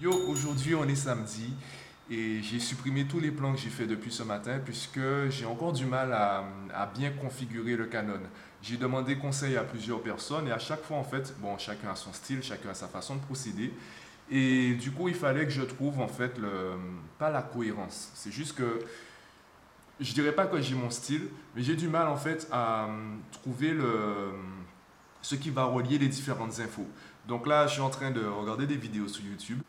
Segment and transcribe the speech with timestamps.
[0.00, 1.52] Yo, aujourd'hui on est samedi
[2.10, 5.72] et j'ai supprimé tous les plans que j'ai fait depuis ce matin puisque j'ai encore
[5.72, 8.20] du mal à, bien configurer le Canon.
[8.62, 11.94] J'ai demandé conseil à plusieurs personnes et à chaque fois en fait, bon, chacun a
[11.94, 13.72] son style, chacun a sa façon de procéder.
[14.30, 16.72] Et du coup, il fallait que je trouve en fait le,
[17.18, 18.10] pas la cohérence.
[18.14, 18.78] C'est juste que
[20.00, 22.88] je dirais pas que j'ai mon style, mais j'ai du mal en fait à
[23.32, 24.32] trouver le,
[25.22, 26.86] ce qui va relier les différentes infos.
[27.26, 29.60] Donc là, je suis en train de regarder des vidéos sur YouTube.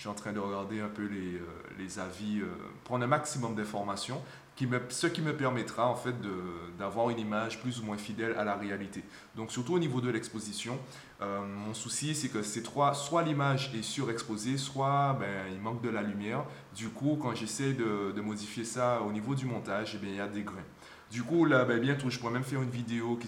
[0.00, 1.46] Je suis en train de regarder un peu les, euh,
[1.78, 2.46] les avis, euh,
[2.84, 4.22] prendre un maximum d'informations
[4.90, 6.14] ce qui me permettra en fait
[6.78, 9.02] d'avoir une image plus ou moins fidèle à la réalité.
[9.36, 10.78] Donc surtout au niveau de l'exposition,
[11.22, 15.82] euh, mon souci c'est que ces trois, soit l'image est surexposée, soit ben, il manque
[15.82, 16.44] de la lumière.
[16.76, 20.16] Du coup, quand j'essaie de, de, modifier ça au niveau du montage, eh bien, il
[20.16, 20.56] y a des grains.
[21.10, 23.18] Du coup, là, ben, bientôt, je pourrais même faire une vidéo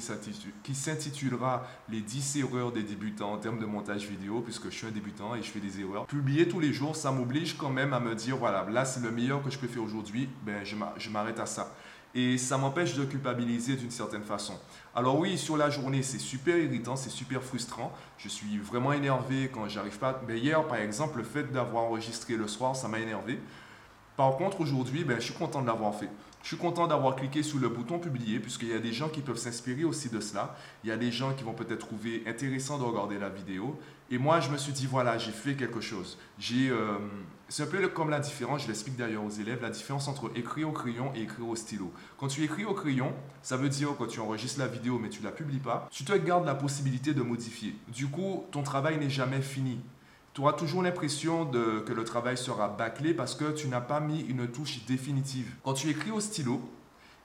[0.62, 4.86] qui s'intitulera Les 10 erreurs des débutants en termes de montage vidéo, puisque je suis
[4.86, 6.06] un débutant et je fais des erreurs.
[6.06, 9.10] Publier tous les jours, ça m'oblige quand même à me dire, voilà, là, c'est le
[9.10, 11.74] meilleur que je peux faire aujourd'hui, ben, je m'arrête à ça.
[12.14, 14.54] Et ça m'empêche de culpabiliser d'une certaine façon.
[14.94, 17.90] Alors oui, sur la journée, c'est super irritant, c'est super frustrant.
[18.18, 20.20] Je suis vraiment énervé quand j'arrive pas.
[20.28, 23.40] Mais hier, par exemple, le fait d'avoir enregistré le soir, ça m'a énervé.
[24.16, 26.10] Par contre, aujourd'hui, ben, je suis content de l'avoir fait.
[26.42, 29.20] Je suis content d'avoir cliqué sur le bouton publier puisqu'il y a des gens qui
[29.20, 30.56] peuvent s'inspirer aussi de cela.
[30.82, 33.78] Il y a des gens qui vont peut-être trouver intéressant de regarder la vidéo.
[34.10, 36.18] Et moi, je me suis dit, voilà, j'ai fait quelque chose.
[36.38, 36.98] J'ai, euh,
[37.48, 40.68] c'est un peu comme la différence, je l'explique d'ailleurs aux élèves, la différence entre écrire
[40.68, 41.92] au crayon et écrire au stylo.
[42.18, 43.12] Quand tu écris au crayon,
[43.42, 46.12] ça veut dire que tu enregistres la vidéo mais tu la publies pas, tu te
[46.12, 47.74] gardes la possibilité de modifier.
[47.88, 49.78] Du coup, ton travail n'est jamais fini
[50.34, 54.20] tu auras toujours l'impression que le travail sera bâclé parce que tu n'as pas mis
[54.22, 55.54] une touche définitive.
[55.62, 56.60] Quand tu écris au stylo,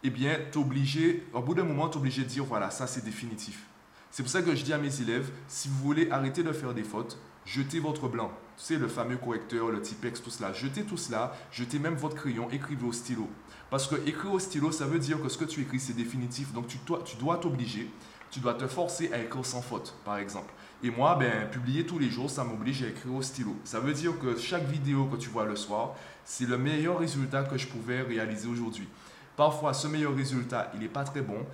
[0.03, 3.03] eh bien, obligé, au bout d'un moment, tu es obligé de dire, voilà, ça c'est
[3.03, 3.66] définitif.
[4.11, 6.73] C'est pour ça que je dis à mes élèves, si vous voulez arrêter de faire
[6.73, 8.31] des fautes, jetez votre blanc.
[8.58, 10.52] Sais, le fameux correcteur, le Tipex, tout cela.
[10.52, 13.30] Jetez tout cela, jetez même votre crayon, écrivez au stylo.
[13.70, 16.52] Parce que écrire au stylo, ça veut dire que ce que tu écris, c'est définitif.
[16.54, 17.89] Donc tu dois t'obliger
[18.32, 20.54] tu dois te forcer à écrire sans faute, par exemple.
[20.83, 23.55] Et moi, ben, publier tous les jours, ça m'oblige à écrire au stylo.
[23.64, 27.43] Ça veut dire que chaque vidéo que tu vois le soir, c'est le meilleur résultat
[27.43, 28.87] que je pouvais réaliser aujourd'hui.
[29.36, 31.45] Parfois, ce meilleur résultat, il n'est pas très bon.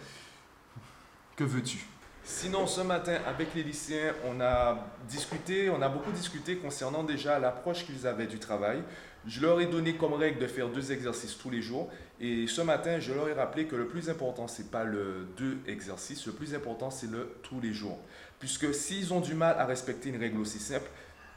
[1.36, 1.86] Que veux-tu?
[2.26, 7.38] Sinon, ce matin, avec les lycéens, on a discuté, on a beaucoup discuté concernant déjà
[7.38, 8.82] l'approche qu'ils avaient du travail.
[9.28, 11.90] Je leur ai donné comme règle de faire deux exercices tous les jours.
[12.22, 15.28] Et ce matin, je leur ai rappelé que le plus important, ce n'est pas le
[15.36, 18.00] deux exercices, le plus important, c'est le tous les jours.
[18.40, 20.90] Puisque s'ils ont du mal à respecter une règle aussi simple,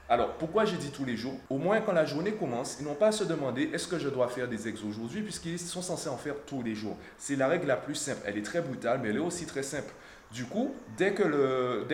[0.09, 1.35] alors, pourquoi j'ai dit tous les jours?
[1.51, 4.09] Au moins, quand la journée commence, ils n'ont pas à se demander est-ce que je
[4.09, 6.97] dois faire des exos aujourd'hui, puisqu'ils sont censés en faire tous les jours.
[7.19, 8.21] C'est la règle la plus simple.
[8.25, 9.93] Elle est très brutale, mais elle est aussi très simple.
[10.33, 11.23] Du coup, dès que,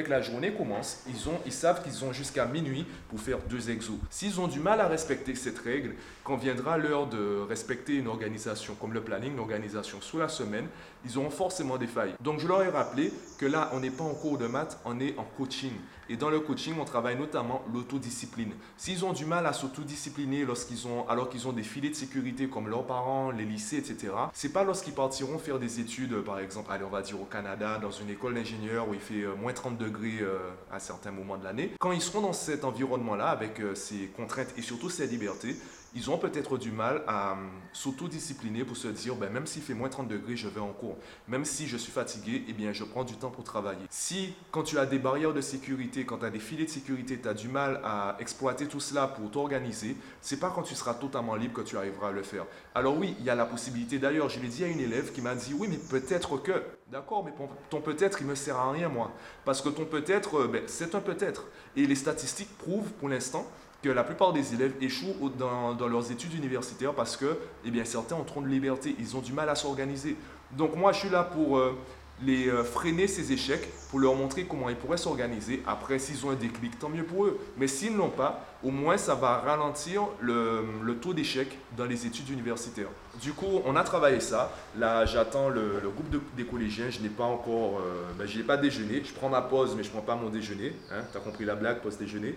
[0.09, 3.99] la journée commence, ils, ont, ils savent qu'ils ont jusqu'à minuit pour faire deux exos.
[4.11, 5.95] S'ils ont du mal à respecter cette règle,
[6.25, 10.67] quand viendra l'heure de respecter une organisation comme le planning, l'organisation sous la semaine,
[11.05, 12.15] ils auront forcément des failles.
[12.21, 14.99] Donc je leur ai rappelé que là, on n'est pas en cours de maths, on
[14.99, 15.73] est en coaching.
[16.09, 18.53] Et dans le coaching, on travaille notamment l'autodiscipline.
[18.77, 22.69] S'ils ont du mal à s'autodiscipliner lorsqu'ils alors qu'ils ont des filets de sécurité comme
[22.69, 26.85] leurs parents, les lycées, etc., c'est pas lorsqu'ils partiront faire des études, par exemple, allez,
[26.85, 29.79] on va dire au Canada, dans une école d'ingénieur où il fait euh, moins 30
[29.79, 30.39] degrés euh,
[30.71, 31.73] à certains moments de l'année.
[31.79, 35.57] Quand ils seront dans cet environnement-là, avec euh, ces contraintes et surtout ces libertés,
[35.95, 39.75] ils ont peut-être du mal à hum, s'autodiscipliner pour se dire, ben, même s'il fait
[39.75, 40.97] moins 30 degrés, je vais en cours.
[41.29, 43.85] Même si je suis fatigué, eh bien, je prends du temps pour travailler.
[43.91, 47.19] Si, quand tu as des barrières de sécurité, quand tu as des filets de sécurité,
[47.21, 50.95] tu as du mal à exploiter tout cela pour t'organiser, c'est pas quand tu seras
[50.95, 52.47] totalement libre que tu arriveras à le faire.
[52.75, 53.99] Alors oui, il y a la possibilité.
[53.99, 56.53] D'ailleurs, je l'ai dit à une élève qui m'a dit, oui, mais peut-être que.
[56.91, 57.33] D'accord, mais
[57.71, 59.13] ton peut-être, il me sert à rien, moi.
[59.45, 61.47] Parce que ton peut-être, euh, ben, c'est un peut-être.
[61.75, 63.47] Et les statistiques prouvent, pour l'instant,
[63.83, 68.17] que la plupart des élèves échouent dans, leurs études universitaires parce que eh bien, certains
[68.17, 70.17] ont trop de liberté, ils ont du mal à s'organiser.
[70.53, 71.77] Donc moi, je suis là pour euh,
[72.25, 75.63] les euh, freiner ces échecs, pour leur montrer comment ils pourraient s'organiser.
[75.67, 77.39] Après, s'ils ont un déclic, tant mieux pour eux.
[77.57, 80.63] Mais s'ils ne l'ont pas, au moins ça va ralentir le,
[81.01, 82.89] taux d'échec dans les études universitaires.
[83.21, 84.53] Du coup, on a travaillé ça.
[84.79, 86.91] Là, j'attends le, le, groupe des collégiens.
[86.91, 89.03] Je n'ai pas encore, euh, ben, je n'ai pas déjeuné.
[89.05, 90.75] Je prends ma pause, mais je ne prends pas mon déjeuner.
[90.93, 91.03] Hein.
[91.11, 92.37] Tu as compris la blague, pause déjeuner.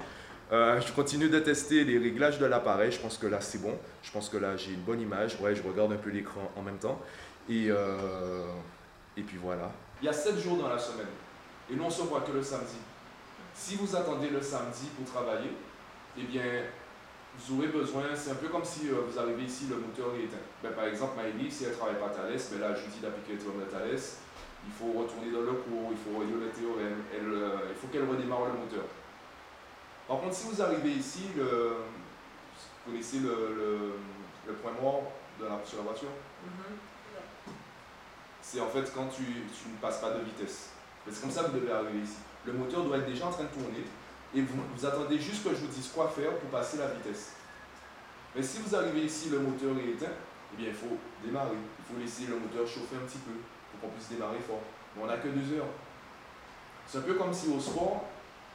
[0.52, 2.92] Euh, je continue de tester les réglages de l'appareil.
[2.92, 3.78] Je pense que là, c'est bon.
[4.04, 5.38] Je pense que là, j'ai une bonne image.
[5.42, 7.02] Ouais, je regarde un peu l'écran en même temps.
[7.50, 8.46] Et, euh,
[9.18, 9.72] et puis voilà.
[10.02, 11.08] Il y a 7 jours dans la semaine.
[11.72, 12.78] Et nous, on se voit que le samedi.
[13.54, 15.52] Si vous attendez le samedi pour travailler,
[16.18, 16.44] eh bien,
[17.40, 20.26] vous aurez besoin, c'est un peu comme si euh, vous arrivez ici, le moteur est
[20.26, 20.46] éteint.
[20.62, 23.00] Ben, par exemple, Maëlie, si elle ne travaille pas Thales, ben là, je lui dis
[23.02, 24.06] d'appliquer le théorème de Thales.
[24.68, 28.46] Il faut retourner dans le cours, il faut relire le théorème, il faut qu'elle redémarre
[28.46, 28.86] le moteur.
[30.26, 33.94] Contre, si vous arrivez ici, le, vous connaissez le, le,
[34.48, 36.10] le point de la, sur la voiture?
[36.44, 36.78] Mhm.
[38.42, 40.70] C'est en fait quand tu, tu ne passes pas de vitesse.
[41.08, 42.18] C'est comme ça que vous devez arriver ici.
[42.44, 43.86] Le moteur doit être déjà en train de tourner
[44.34, 47.34] et vous, vous attendez juste que je vous dise quoi faire pour passer la vitesse.
[48.36, 50.14] Mais si vous arrivez ici, le moteur est éteint,
[50.54, 51.58] eh bien il faut démarrer.
[51.80, 53.34] Il faut laisser le moteur chauffer un petit peu
[53.72, 54.62] pour qu'on puisse démarrer fort.
[54.96, 55.70] Mais on n'a que deux heures.
[56.88, 58.06] C'est un peu comme si au sport,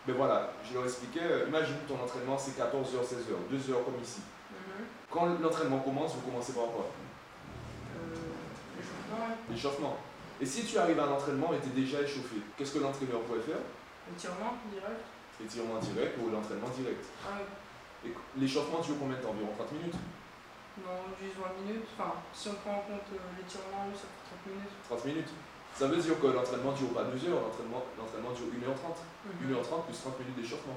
[0.06, 4.00] ben voilà, je leur expliquais, euh, imagine ton entraînement c'est 14h, 16h, 2 heures comme
[4.02, 4.22] ici.
[4.50, 4.86] Mhm.
[5.10, 6.86] Quand l'entraînement commence, vous commencez par quoi?
[7.96, 8.16] Euh,
[9.50, 9.96] l'échauffement.
[10.40, 13.40] Et si tu arrives à l'entraînement et tu es déjà échauffé, qu'est-ce que l'entraîneur pourrait
[13.44, 13.60] faire?
[14.08, 15.04] L'étirement, direct.
[15.42, 17.04] Étirement direct ou l'entraînement direct?
[17.28, 17.40] Ah.
[18.06, 19.30] Et l'échauffement dure combien de temps?
[19.30, 19.96] Environ 30 minutes?
[20.80, 21.84] Non, juste 20 minutes.
[21.92, 24.72] Enfin, si on prend en compte euh, l'étirement, oui, ça fait 30 minutes.
[24.88, 25.32] 30 minutes.
[25.74, 29.00] Ça veut dire que l'entraînement dure pas 2 heures, l'entraînement, l'entraînement dure 1h30.
[29.26, 29.54] Mhm.
[29.56, 30.76] 1h30 plus 30 minutes d'échauffement.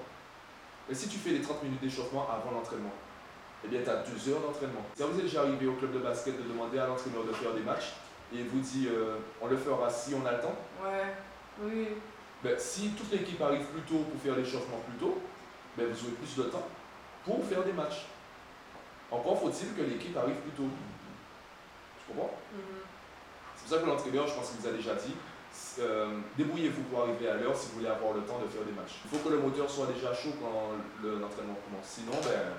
[0.89, 2.93] Et si tu fais les 30 minutes d'échauffement avant l'entraînement,
[3.63, 4.85] eh bien tu as 2 heures d'entraînement.
[4.95, 7.53] Ça vous est déjà arrivé au club de basket de demander à l'entraîneur de faire
[7.53, 7.93] des matchs
[8.33, 11.13] et il vous dit euh, on le fera si on a le temps Ouais,
[11.61, 11.87] oui.
[12.43, 15.21] Ben, si toute l'équipe arrive plus tôt pour faire l'échauffement plus tôt,
[15.77, 16.67] ben, vous aurez plus de temps
[17.23, 18.05] pour faire des matchs.
[19.09, 20.69] Encore faut-il que l'équipe arrive plus tôt.
[21.99, 22.33] Tu comprends?
[22.53, 22.92] Mhm.
[23.73, 25.15] Pour ça que l'entraîneur, je pense qu'il vous a déjà dit,
[25.79, 28.71] euh, débrouillez-vous pour arriver à l'heure si vous voulez avoir le temps de faire des
[28.73, 29.01] matchs.
[29.05, 31.85] Il faut que le moteur soit déjà chaud quand le- l'entraînement commence.
[31.87, 32.53] Sinon, ben,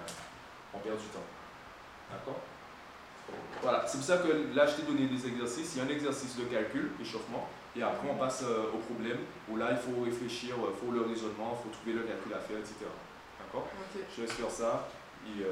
[0.75, 1.26] on perd du temps.
[2.11, 2.40] D'accord?
[3.62, 5.75] Voilà, c'est pour ça que là, je t'ai donné des exercices.
[5.75, 9.19] Il y a un exercice de calcul, échauffement, et après, on passe euh, au problème
[9.49, 12.38] où là, il faut réfléchir, il faut le raisonnement, il faut trouver le calcul à
[12.38, 12.84] faire, etc.
[13.40, 13.66] D'accord?
[14.14, 14.88] Je laisse faire ça.
[15.26, 15.50] Et, euh.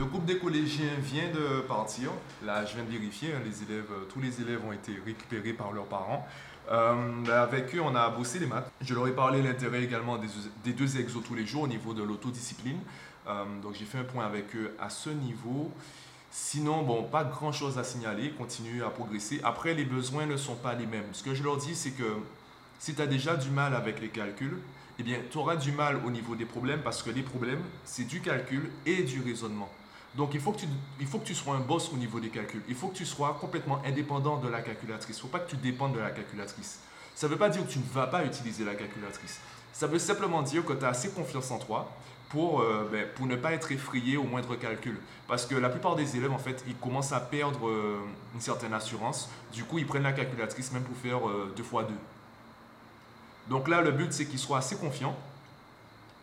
[0.00, 2.10] Le groupe des collégiens vient de partir.
[2.42, 3.34] Là, je viens de vérifier.
[3.34, 6.26] hein, euh, tous les élèves ont été récupérés par leurs parents.
[6.72, 8.72] Euh, avec eux, on a bossé les maths.
[8.80, 10.16] Je leur ai parlé l'intérêt également
[10.64, 12.78] des, deux exos tous les jours au niveau de l'autodiscipline.
[13.28, 15.70] Euh, donc, j'ai fait un point avec eux à ce niveau.
[16.30, 18.30] Sinon, bon, pas grand chose à signaler.
[18.30, 19.42] Continuez à progresser.
[19.44, 21.12] Après, les besoins ne sont pas les mêmes.
[21.12, 22.16] Ce que je leur dis, c'est que
[22.78, 24.56] si tu as déjà du mal avec les calculs,
[24.98, 28.04] eh bien, tu auras du mal au niveau des problèmes parce que les problèmes, c'est
[28.04, 29.68] du calcul et du raisonnement.
[30.16, 30.66] Donc, il faut, que tu,
[30.98, 32.62] il faut que tu sois un boss au niveau des calculs.
[32.68, 35.16] Il faut que tu sois complètement indépendant de la calculatrice.
[35.16, 36.80] Il ne faut pas que tu dépendes de la calculatrice.
[37.14, 39.40] Ça ne veut pas dire que tu ne vas pas utiliser la calculatrice.
[39.72, 41.90] Ça veut simplement dire que tu as assez confiance en toi
[42.30, 44.98] pour, euh, ben, pour ne pas être effrayé au moindre calcul.
[45.28, 47.98] Parce que la plupart des élèves, en fait, ils commencent à perdre euh,
[48.34, 49.28] une certaine assurance.
[49.52, 51.98] Du coup, ils prennent la calculatrice même pour faire euh, deux fois deux.
[53.48, 55.16] Donc là, le but, c'est qu'ils soient assez confiants,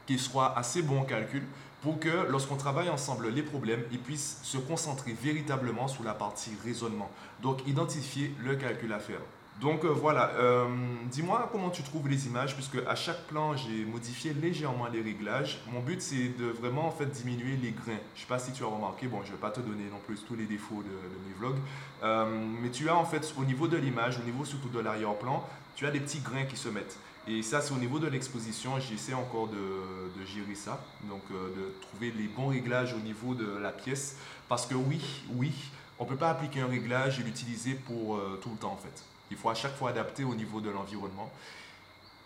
[0.06, 1.44] qu'ils soient assez bons en calcul,
[1.82, 6.52] pour que lorsqu'on travaille ensemble les problèmes, ils puissent se concentrer véritablement sur la partie
[6.64, 7.10] raisonnement.
[7.42, 9.22] Donc, identifier le calcul à faire.
[9.62, 10.68] Donc euh, voilà, euh,
[11.10, 15.60] dis-moi comment tu trouves les images, puisque à chaque plan, j'ai modifié légèrement les réglages.
[15.72, 18.00] Mon but, c'est de vraiment en fait diminuer les grains.
[18.14, 20.24] Je sais pas si tu as remarqué, bon, je vais pas te donner non plus
[20.28, 21.60] tous les défauts de, mes vlogs,
[22.04, 22.26] Euh,
[22.62, 25.44] mais tu as en fait au niveau de l'image, au niveau surtout de l'arrière-plan,
[25.76, 26.98] tu as des petits grains qui se mettent.
[27.28, 28.80] Et ça, c'est au niveau de l'exposition.
[28.80, 33.58] J'essaie encore de, de gérer ça, donc de trouver les bons réglages au niveau de
[33.58, 34.18] la pièce.
[34.48, 35.02] Parce que oui,
[35.34, 35.52] oui,
[35.98, 39.04] on ne peut pas appliquer un réglage et l'utiliser pour tout le temps en fait.
[39.32, 41.32] Il faut à chaque fois adapter au niveau de l'environnement.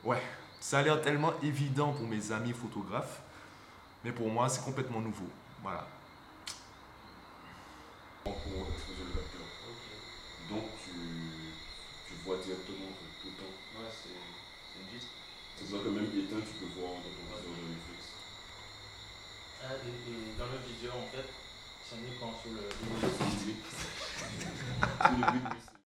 [0.04, 0.22] Ouais,
[0.60, 3.22] ça a l'air tellement évident pour mes amis photographes,
[4.04, 5.28] mais pour moi, c'est complètement nouveau.
[5.62, 5.88] Voilà.
[8.24, 8.72] pour le.
[10.50, 10.92] Donc tu,
[12.08, 12.92] tu vois directement
[13.22, 13.56] tout le temps.
[13.78, 15.12] Ouais, c'est une vitre.
[15.58, 18.10] C'est pour ça que même éteint, tu peux voir dans ton viseur de réflexe.
[19.64, 21.30] Ah, et, et dans le viseur, en fait,
[21.86, 22.62] c'est écran sur le.